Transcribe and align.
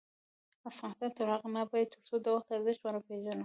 افغانستان 0.69 1.11
تر 1.17 1.27
هغو 1.33 1.47
نه 1.53 1.59
ابادیږي، 1.65 1.87
ترڅو 1.93 2.15
د 2.21 2.27
وخت 2.35 2.49
ارزښت 2.51 2.81
ونه 2.83 2.99
پیژنو. 3.07 3.39